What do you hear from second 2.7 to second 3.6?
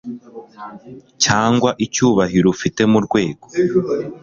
mu rwego